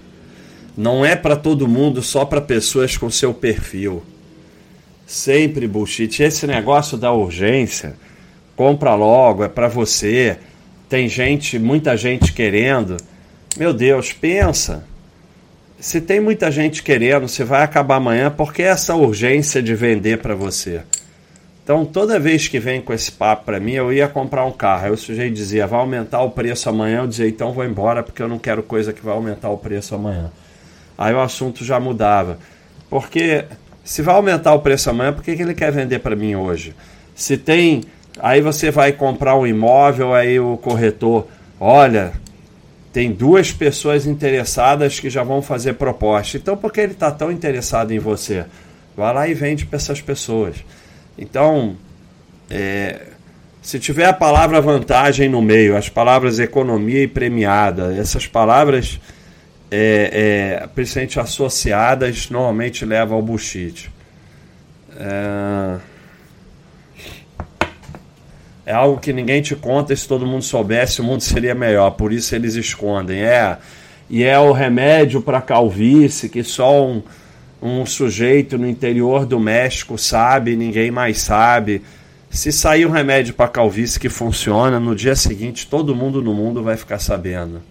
Não 0.77 1.05
é 1.05 1.17
para 1.17 1.37
todo 1.37 1.67
mundo, 1.67 2.03
só 2.03 2.25
para 2.25 2.41
pessoas 2.41 2.97
com 2.97 3.11
seu 3.11 3.33
perfil. 3.35 4.03
Sempre 5.07 5.67
bullshit. 5.67 6.23
Esse 6.23 6.47
negócio 6.47 6.97
da 6.97 7.13
urgência, 7.13 7.97
compra 8.57 8.95
logo, 8.95 9.45
é 9.45 9.49
para 9.49 9.69
você. 9.69 10.39
Tem 10.89 11.09
gente, 11.09 11.59
muita 11.59 11.97
gente 11.97 12.33
querendo. 12.33 12.97
Meu 13.57 13.73
Deus, 13.73 14.13
pensa. 14.13 14.85
Se 15.79 16.01
tem 16.01 16.21
muita 16.21 16.51
gente 16.51 16.83
querendo, 16.83 17.29
você 17.29 17.45
vai 17.45 17.63
acabar 17.63 17.97
amanhã, 17.97 18.31
por 18.31 18.53
que 18.53 18.63
essa 18.63 18.95
urgência 18.95 19.63
de 19.63 19.75
vender 19.75 20.19
para 20.19 20.35
você? 20.35 20.83
Então, 21.65 21.85
toda 21.87 22.21
vez 22.21 22.47
que 22.47 22.59
vem 22.59 22.83
com 22.83 22.93
esse 22.93 23.11
papo 23.11 23.47
para 23.47 23.59
mim, 23.59 23.73
eu 23.73 23.91
ia 23.91 24.07
comprar 24.07 24.45
um 24.45 24.53
carro. 24.53 24.85
Aí 24.85 24.91
o 24.91 24.99
sujeito 24.99 25.33
dizia, 25.33 25.67
vai 25.67 25.81
aumentar 25.81 26.21
o 26.21 26.31
preço 26.31 26.69
amanhã. 26.69 27.01
Eu 27.01 27.07
dizia, 27.07 27.27
então 27.27 27.53
vou 27.53 27.65
embora 27.65 28.03
porque 28.03 28.23
eu 28.23 28.29
não 28.29 28.39
quero 28.39 28.63
coisa 28.63 28.93
que 28.93 29.03
vai 29.03 29.15
aumentar 29.15 29.49
o 29.49 29.57
preço 29.57 29.95
amanhã. 29.95 30.31
Aí 30.97 31.15
o 31.15 31.21
assunto 31.21 31.65
já 31.65 31.81
mudava. 31.81 32.39
Porque 32.91 33.47
se 33.83 34.03
vai 34.03 34.15
aumentar 34.15 34.53
o 34.55 34.61
preço 34.61 34.91
amanhã, 34.91 35.13
por 35.13 35.25
que, 35.25 35.35
que 35.35 35.43
ele 35.43 35.55
quer 35.55 35.73
vender 35.73 36.01
para 36.01 36.15
mim 36.15 36.35
hoje? 36.35 36.75
Se 37.15 37.39
tem. 37.39 37.83
Aí 38.19 38.41
você 38.41 38.71
vai 38.71 38.93
comprar 38.93 39.37
um 39.37 39.47
imóvel, 39.47 40.15
aí 40.15 40.39
o 40.39 40.57
corretor, 40.57 41.27
olha, 41.59 42.13
tem 42.93 43.11
duas 43.11 43.51
pessoas 43.53 44.07
interessadas 44.07 45.01
que 45.01 45.11
já 45.11 45.25
vão 45.25 45.43
fazer 45.43 45.75
proposta. 45.75 46.37
Então, 46.37 46.57
por 46.57 46.73
que 46.73 46.81
ele 46.81 46.93
está 46.93 47.11
tão 47.11 47.31
interessado 47.33 47.93
em 47.93 47.99
você? 47.99 48.45
Vai 48.97 49.13
lá 49.13 49.29
e 49.29 49.35
vende 49.35 49.67
para 49.67 49.77
essas 49.77 50.01
pessoas. 50.01 50.65
Então, 51.19 51.77
é, 52.49 53.01
se 53.61 53.81
tiver 53.81 54.05
a 54.05 54.13
palavra 54.13 54.61
vantagem 54.61 55.29
no 55.29 55.43
meio, 55.43 55.77
as 55.77 55.89
palavras 55.89 56.39
economia 56.39 57.03
e 57.03 57.09
premiada, 57.09 57.97
essas 57.97 58.29
palavras, 58.29 59.01
é, 59.71 60.61
é, 60.63 60.67
principalmente 60.69 61.19
associadas, 61.19 62.31
normalmente 62.31 62.85
levam 62.85 63.17
ao 63.17 63.23
bullshit. 63.23 63.91
É, 64.97 65.79
é 68.67 68.73
algo 68.73 69.01
que 69.01 69.13
ninguém 69.13 69.43
te 69.43 69.55
conta 69.55 69.95
se 69.95 70.07
todo 70.09 70.27
mundo 70.27 70.43
soubesse, 70.43 71.01
o 71.01 71.05
mundo 71.05 71.21
seria 71.23 71.55
melhor. 71.55 71.91
Por 71.91 72.13
isso 72.13 72.35
eles 72.35 72.55
escondem. 72.55 73.23
É, 73.23 73.59
e 74.09 74.23
é 74.23 74.39
o 74.39 74.53
remédio 74.53 75.21
para 75.21 75.41
calvície 75.41 76.29
que 76.29 76.43
só 76.43 76.87
um 76.87 77.03
um 77.65 77.87
sujeito 77.87 78.59
no 78.59 78.69
interior 78.69 79.25
do 79.25 79.41
México 79.41 79.97
sabe, 79.97 80.55
ninguém 80.55 80.91
mais 80.91 81.23
sabe. 81.23 81.81
Se 82.29 82.53
sair 82.53 82.85
um 82.85 82.91
remédio 82.91 83.33
para 83.33 83.49
calvície 83.49 83.99
que 83.99 84.11
funciona, 84.11 84.79
no 84.79 84.95
dia 84.95 85.17
seguinte 85.17 85.67
todo 85.67 85.97
mundo 85.97 86.21
no 86.21 86.35
mundo 86.35 86.63
vai 86.63 86.77
ficar 86.77 86.99
sabendo. 86.99 87.63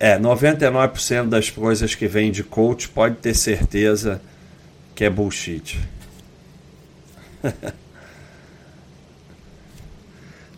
É, 0.00 0.18
99% 0.18 1.28
das 1.28 1.48
coisas 1.48 1.94
que 1.94 2.08
vem 2.08 2.32
de 2.32 2.42
coach 2.42 2.88
pode 2.88 3.16
ter 3.16 3.34
certeza 3.34 4.20
que 4.92 5.04
é 5.04 5.10
bullshit. 5.10 5.78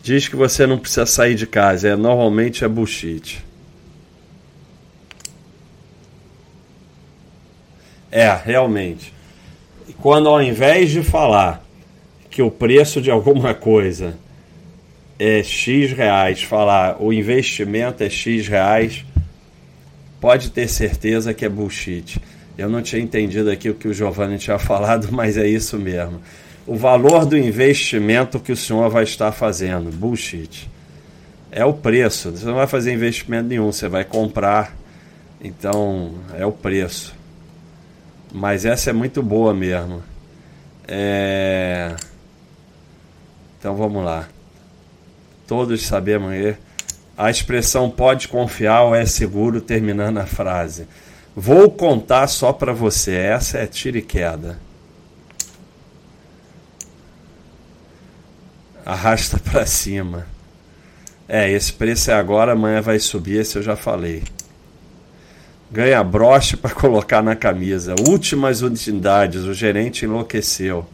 Diz 0.03 0.27
que 0.27 0.35
você 0.35 0.67
não 0.67 0.77
precisa 0.77 1.05
sair 1.05 1.33
de 1.33 1.47
casa, 1.47 1.87
é 1.87 1.95
normalmente 1.95 2.65
é 2.65 2.67
bullshit. 2.67 3.41
É, 8.11 8.29
realmente. 8.35 9.13
Quando 10.01 10.27
ao 10.27 10.43
invés 10.43 10.91
de 10.91 11.01
falar 11.01 11.65
que 12.29 12.41
o 12.41 12.51
preço 12.51 13.01
de 13.01 13.09
alguma 13.09 13.53
coisa 13.53 14.17
é 15.17 15.41
X 15.41 15.93
reais, 15.93 16.43
falar 16.43 17.01
o 17.01 17.13
investimento 17.13 18.03
é 18.03 18.09
X 18.09 18.45
reais, 18.45 19.05
pode 20.19 20.49
ter 20.49 20.67
certeza 20.67 21.33
que 21.33 21.45
é 21.45 21.49
bullshit. 21.49 22.19
Eu 22.57 22.67
não 22.67 22.81
tinha 22.81 23.01
entendido 23.01 23.49
aqui 23.49 23.69
o 23.69 23.73
que 23.73 23.87
o 23.87 23.93
Giovanni 23.93 24.37
tinha 24.37 24.59
falado, 24.59 25.07
mas 25.13 25.37
é 25.37 25.47
isso 25.47 25.79
mesmo. 25.79 26.21
O 26.65 26.75
valor 26.75 27.25
do 27.25 27.37
investimento 27.37 28.39
que 28.39 28.51
o 28.51 28.57
senhor 28.57 28.89
vai 28.89 29.03
estar 29.03 29.31
fazendo, 29.31 29.91
bullshit. 29.91 30.69
É 31.51 31.65
o 31.65 31.73
preço. 31.73 32.31
Você 32.31 32.45
não 32.45 32.55
vai 32.55 32.67
fazer 32.67 32.93
investimento 32.93 33.49
nenhum, 33.49 33.71
você 33.71 33.87
vai 33.87 34.03
comprar. 34.05 34.75
Então, 35.41 36.13
é 36.37 36.45
o 36.45 36.51
preço. 36.51 37.13
Mas 38.31 38.65
essa 38.65 38.89
é 38.89 38.93
muito 38.93 39.21
boa 39.21 39.53
mesmo. 39.53 40.01
É... 40.87 41.95
Então 43.59 43.75
vamos 43.75 44.03
lá. 44.03 44.27
Todos 45.47 45.85
sabemos 45.85 46.31
aí. 46.31 46.55
A 47.15 47.29
expressão 47.29 47.89
pode 47.89 48.27
confiar 48.27 48.81
ou 48.83 48.95
é 48.95 49.05
seguro 49.05 49.61
terminando 49.61 50.17
a 50.17 50.25
frase. 50.25 50.87
Vou 51.35 51.69
contar 51.69 52.27
só 52.27 52.51
para 52.51 52.73
você. 52.73 53.13
Essa 53.13 53.59
é 53.59 53.67
tira 53.67 53.97
e 53.97 54.01
queda. 54.01 54.57
Arrasta 58.85 59.39
para 59.39 59.65
cima. 59.65 60.27
É, 61.27 61.49
esse 61.49 61.71
preço 61.71 62.11
é 62.11 62.13
agora, 62.13 62.51
amanhã 62.51 62.81
vai 62.81 62.99
subir, 62.99 63.39
esse 63.39 63.57
eu 63.57 63.63
já 63.63 63.75
falei. 63.75 64.23
Ganha 65.71 66.03
broche 66.03 66.57
para 66.57 66.69
colocar 66.75 67.23
na 67.23 67.35
camisa. 67.35 67.95
Últimas 68.07 68.61
unidades, 68.61 69.43
o 69.43 69.53
gerente 69.53 70.05
enlouqueceu. 70.05 70.85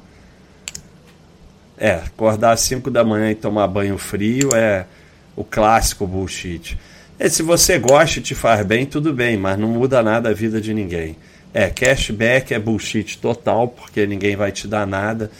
É, 1.78 1.94
acordar 1.94 2.52
às 2.52 2.62
5 2.62 2.92
da 2.92 3.04
manhã 3.04 3.32
e 3.32 3.36
tomar 3.36 3.68
banho 3.68 3.98
frio 3.98 4.50
é 4.54 4.86
o 5.36 5.44
clássico 5.44 6.06
bullshit. 6.06 6.78
E 7.18 7.30
se 7.30 7.42
você 7.42 7.80
gosta 7.80 8.20
e 8.20 8.22
te 8.22 8.36
faz 8.36 8.66
bem, 8.66 8.86
tudo 8.86 9.14
bem, 9.14 9.36
mas 9.36 9.58
não 9.58 9.70
muda 9.70 10.04
nada 10.04 10.30
a 10.30 10.34
vida 10.34 10.62
de 10.62 10.74
ninguém. 10.74 11.18
É, 11.54 11.70
cashback 11.70 12.54
é 12.54 12.60
bullshit 12.60 13.18
total, 13.18 13.68
porque 13.68 14.06
ninguém 14.06 14.36
vai 14.36 14.52
te 14.52 14.68
dar 14.68 14.86
nada. 14.86 15.32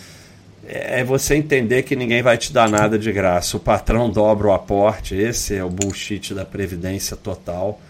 É, 0.72 1.04
você 1.04 1.34
entender 1.34 1.82
que 1.82 1.96
ninguém 1.96 2.22
vai 2.22 2.38
te 2.38 2.54
dar 2.54 2.70
nada 2.70 3.00
de 3.00 3.12
graça. 3.12 3.58
O 3.58 3.60
patrão 3.60 4.08
dobra 4.08 4.50
o 4.50 4.54
aporte, 4.54 5.16
esse 5.16 5.56
é 5.56 5.64
o 5.64 5.70
bullshit 5.70 6.32
da 6.32 6.46
previdência 6.46 7.18
total. 7.18 7.82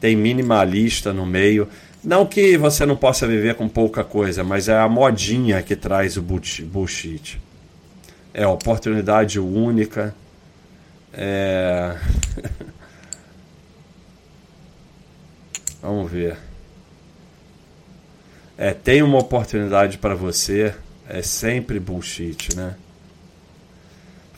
Tem 0.00 0.16
minimalista 0.16 1.12
no 1.12 1.24
meio. 1.24 1.68
Não 2.02 2.26
que 2.26 2.58
você 2.58 2.84
não 2.84 2.96
possa 2.96 3.28
viver 3.28 3.54
com 3.54 3.68
pouca 3.68 4.02
coisa, 4.02 4.42
mas 4.42 4.68
é 4.68 4.76
a 4.76 4.88
modinha 4.88 5.62
que 5.62 5.76
traz 5.76 6.16
o 6.16 6.22
bullshit. 6.22 7.40
É 8.34 8.44
oportunidade 8.44 9.38
única. 9.38 10.12
É... 11.12 11.96
Vamos 15.80 16.10
ver. 16.10 16.36
É, 18.58 18.74
tem 18.74 19.00
uma 19.00 19.18
oportunidade 19.18 19.96
para 19.96 20.16
você. 20.16 20.74
É 21.12 21.22
sempre 21.22 21.80
bullshit, 21.80 22.54
né? 22.54 22.76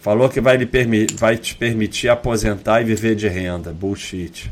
Falou 0.01 0.27
que 0.31 0.41
vai, 0.41 0.57
lhe 0.57 0.65
permi 0.65 1.07
vai 1.15 1.37
te 1.37 1.55
permitir 1.55 2.09
aposentar 2.09 2.81
e 2.81 2.85
viver 2.85 3.15
de 3.15 3.29
renda. 3.29 3.75
Bullshit. 3.75 4.51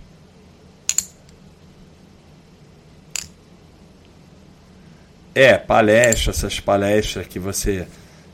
É, 5.34 5.56
palestra, 5.56 6.30
essas 6.30 6.60
palestras 6.60 7.26
que 7.26 7.38
você 7.38 7.86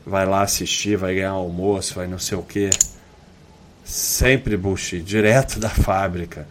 vai 0.05 0.25
lá 0.25 0.41
assistir, 0.41 0.97
vai 0.97 1.15
ganhar 1.15 1.29
almoço, 1.29 1.95
vai 1.95 2.07
não 2.07 2.19
sei 2.19 2.37
o 2.37 2.43
que. 2.43 2.69
Sempre 3.85 4.57
bullshit, 4.57 5.01
direto 5.01 5.61
da 5.61 5.69
fábrica. 5.69 6.45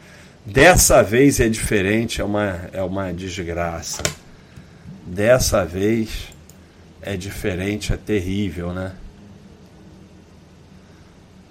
Dessa 0.44 1.02
vez 1.02 1.38
é 1.38 1.50
diferente, 1.50 2.22
é 2.22 2.24
uma, 2.24 2.70
é 2.72 2.82
uma 2.82 3.12
desgraça. 3.12 4.02
Dessa 5.04 5.66
vez 5.66 6.34
é 7.06 7.16
diferente, 7.16 7.92
é 7.92 7.96
terrível, 7.96 8.72
né? 8.72 8.92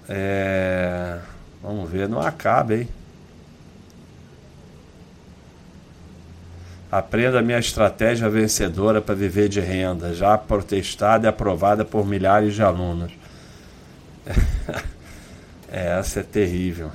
É... 0.06 1.18
Vamos 1.62 1.90
ver, 1.90 2.06
não 2.10 2.20
acaba, 2.20 2.74
hein? 2.74 2.86
Aprenda 6.92 7.38
a 7.38 7.42
minha 7.42 7.58
estratégia 7.58 8.28
vencedora 8.28 9.00
para 9.00 9.14
viver 9.14 9.48
de 9.48 9.58
renda, 9.58 10.14
já 10.14 10.36
protestada 10.36 11.26
e 11.26 11.28
aprovada 11.28 11.86
por 11.86 12.06
milhares 12.06 12.54
de 12.54 12.62
alunos. 12.62 13.12
é, 15.72 15.98
essa 15.98 16.20
é 16.20 16.22
terrível. 16.22 16.92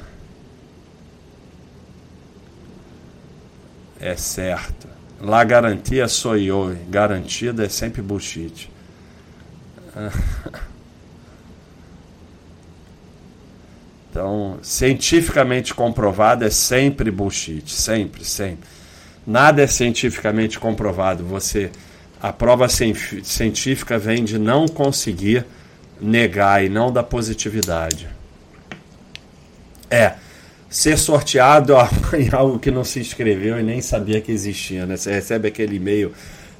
É 3.99 4.15
certo. 4.15 5.00
Lá 5.21 5.43
garantia 5.43 6.07
sou 6.07 6.35
eu. 6.35 6.75
Garantida 6.89 7.65
é 7.65 7.69
sempre 7.69 8.01
bullshit. 8.01 8.69
Então, 14.11 14.59
cientificamente 14.61 15.73
comprovado 15.73 16.43
é 16.43 16.49
sempre 16.49 17.09
bullshit. 17.09 17.71
Sempre, 17.71 18.25
sempre. 18.25 18.67
Nada 19.25 19.61
é 19.61 19.67
cientificamente 19.67 20.59
comprovado. 20.59 21.23
Você 21.23 21.71
a 22.21 22.31
prova 22.31 22.67
científica 22.69 23.97
vem 23.97 24.23
de 24.23 24.37
não 24.37 24.67
conseguir 24.67 25.43
negar 25.99 26.63
e 26.63 26.69
não 26.69 26.91
da 26.91 27.01
positividade. 27.01 28.07
É 29.89 30.15
ser 30.71 30.97
sorteado 30.97 31.73
em 32.17 32.33
algo 32.33 32.57
que 32.57 32.71
não 32.71 32.85
se 32.85 33.01
inscreveu 33.01 33.59
e 33.59 33.63
nem 33.63 33.81
sabia 33.81 34.21
que 34.21 34.31
existia, 34.31 34.85
né? 34.85 34.95
Você 34.95 35.11
recebe 35.11 35.49
aquele 35.49 35.75
e-mail, 35.75 36.13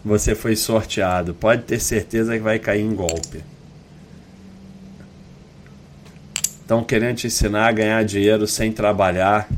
você 0.04 0.36
foi 0.36 0.58
sorteado. 0.58 1.34
Pode 1.34 1.64
ter 1.64 1.80
certeza 1.80 2.34
que 2.34 2.44
vai 2.44 2.60
cair 2.60 2.82
em 2.82 2.94
golpe. 2.94 3.42
Estão 6.62 6.84
querendo 6.84 7.18
te 7.18 7.28
ensinar 7.28 7.68
a 7.68 7.72
ganhar 7.72 8.04
dinheiro 8.04 8.46
sem 8.46 8.72
trabalhar 8.72 9.50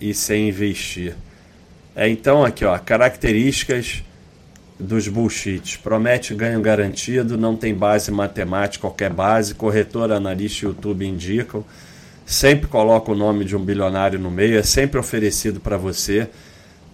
e 0.00 0.14
sem 0.14 0.48
investir. 0.48 1.16
É, 1.94 2.08
então, 2.08 2.44
aqui, 2.44 2.64
ó, 2.64 2.78
características 2.78 4.02
dos 4.78 5.08
bullshits. 5.08 5.76
Promete 5.76 6.34
ganho 6.34 6.60
garantido, 6.60 7.36
não 7.36 7.56
tem 7.56 7.74
base 7.74 8.10
matemática, 8.10 8.80
qualquer 8.80 9.12
base. 9.12 9.54
Corretor, 9.54 10.12
analista 10.12 10.66
YouTube 10.66 11.06
indicam. 11.06 11.64
Sempre 12.24 12.68
coloca 12.68 13.10
o 13.10 13.14
nome 13.14 13.44
de 13.44 13.56
um 13.56 13.64
bilionário 13.64 14.18
no 14.18 14.30
meio, 14.30 14.58
é 14.58 14.62
sempre 14.62 14.98
oferecido 14.98 15.60
para 15.60 15.76
você. 15.76 16.28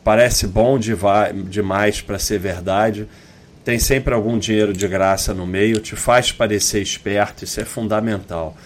Parece 0.03 0.47
bom 0.47 0.79
demais 0.79 2.01
para 2.01 2.19
ser 2.19 2.39
verdade. 2.39 3.07
Tem 3.65 3.79
sempre 3.79 4.15
algum 4.15 4.39
dinheiro 4.39 4.73
de 4.73 4.89
graça 4.89 5.35
no 5.35 5.47
meio, 5.47 5.81
te 5.81 5.95
faz 5.95 6.33
parecer 6.33 6.81
esperto, 6.81 7.45
isso 7.45 7.61
é 7.61 7.65
fundamental. 7.65 8.57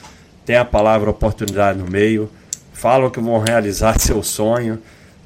Tem 0.47 0.57
a 0.57 0.65
palavra 0.65 1.11
oportunidade 1.11 1.79
no 1.79 1.91
meio, 1.91 2.31
falam 2.73 3.11
que 3.11 3.21
vão 3.21 3.41
realizar 3.41 3.99
seu 4.01 4.23
sonho 4.23 4.81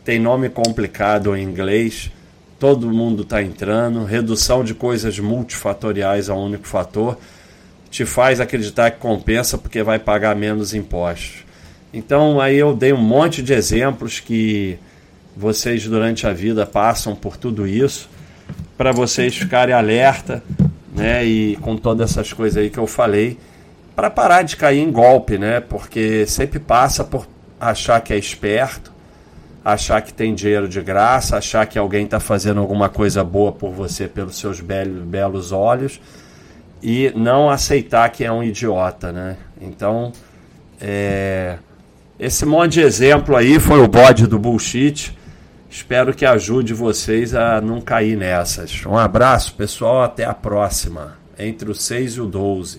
tem 0.06 0.20
nome 0.20 0.48
complicado 0.48 1.34
em 1.34 1.42
inglês, 1.42 2.12
todo 2.60 2.88
mundo 2.88 3.22
está 3.22 3.42
entrando, 3.42 4.04
redução 4.04 4.62
de 4.62 4.72
coisas 4.72 5.18
multifatoriais 5.18 6.30
a 6.30 6.34
um 6.36 6.44
único 6.44 6.64
fator, 6.64 7.18
te 7.90 8.04
faz 8.04 8.40
acreditar 8.40 8.90
que 8.90 8.98
compensa 8.98 9.56
porque 9.56 9.82
vai 9.82 9.98
pagar 9.98 10.34
menos 10.36 10.74
impostos. 10.74 11.44
Então 11.92 12.40
aí 12.40 12.56
eu 12.56 12.74
dei 12.74 12.92
um 12.92 13.00
monte 13.00 13.42
de 13.42 13.52
exemplos 13.52 14.20
que 14.20 14.78
vocês 15.36 15.86
durante 15.86 16.26
a 16.26 16.32
vida 16.32 16.66
passam 16.66 17.14
por 17.14 17.36
tudo 17.36 17.66
isso, 17.66 18.08
para 18.76 18.92
vocês 18.92 19.36
ficarem 19.36 19.74
alerta, 19.74 20.42
né, 20.94 21.24
e 21.24 21.56
com 21.56 21.76
todas 21.76 22.10
essas 22.10 22.32
coisas 22.32 22.62
aí 22.62 22.70
que 22.70 22.78
eu 22.78 22.86
falei, 22.86 23.38
para 23.94 24.10
parar 24.10 24.42
de 24.42 24.56
cair 24.56 24.80
em 24.80 24.90
golpe, 24.90 25.38
né? 25.38 25.60
Porque 25.60 26.26
sempre 26.26 26.58
passa 26.58 27.02
por 27.02 27.26
achar 27.58 27.98
que 28.02 28.12
é 28.12 28.18
esperto, 28.18 28.92
achar 29.64 30.02
que 30.02 30.12
tem 30.12 30.34
dinheiro 30.34 30.68
de 30.68 30.80
graça, 30.82 31.38
achar 31.38 31.66
que 31.66 31.78
alguém 31.78 32.04
está 32.04 32.20
fazendo 32.20 32.60
alguma 32.60 32.90
coisa 32.90 33.24
boa 33.24 33.52
por 33.52 33.72
você 33.72 34.06
pelos 34.06 34.38
seus 34.38 34.60
belos, 34.60 35.02
belos 35.02 35.50
olhos 35.50 35.98
e 36.82 37.12
não 37.14 37.48
aceitar 37.48 38.08
que 38.10 38.24
é 38.24 38.30
um 38.30 38.42
idiota, 38.42 39.12
né? 39.12 39.36
Então, 39.60 40.12
é, 40.80 41.56
esse 42.18 42.46
monte 42.46 42.74
de 42.74 42.80
exemplo 42.80 43.36
aí 43.36 43.58
foi 43.58 43.80
o 43.80 43.88
bode 43.88 44.26
do 44.26 44.38
bullshit. 44.38 45.16
Espero 45.68 46.14
que 46.14 46.24
ajude 46.24 46.72
vocês 46.72 47.34
a 47.34 47.60
não 47.60 47.80
cair 47.80 48.16
nessas. 48.16 48.84
Um 48.86 48.96
abraço, 48.96 49.54
pessoal. 49.54 50.02
Até 50.02 50.24
a 50.24 50.32
próxima. 50.32 51.18
Entre 51.38 51.70
o 51.70 51.74
6 51.74 52.14
e 52.14 52.20
o 52.22 52.26
12. 52.26 52.74